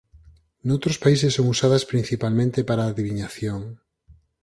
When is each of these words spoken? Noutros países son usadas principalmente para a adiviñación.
Noutros 0.67 0.97
países 1.03 1.31
son 1.37 1.45
usadas 1.53 1.83
principalmente 1.91 2.59
para 2.67 2.81
a 2.83 2.91
adiviñación. 2.93 3.61